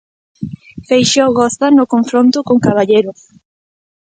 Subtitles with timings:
[0.87, 3.11] Feixóo goza no confronto con Caballero.